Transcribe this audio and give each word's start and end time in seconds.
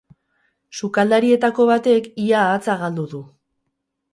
Sukaldarietako 0.77 1.67
batek 1.73 2.09
ia 2.29 2.41
hatza 2.55 2.79
galdu 2.85 3.07
du. 3.13 3.21